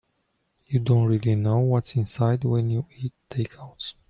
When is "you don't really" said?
0.65-1.35